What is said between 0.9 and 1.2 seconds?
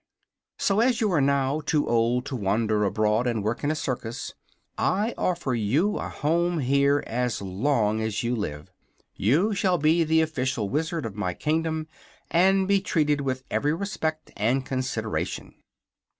you